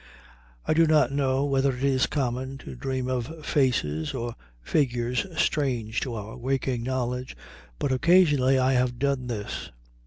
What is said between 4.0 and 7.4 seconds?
or figures strange to our waking knowledge,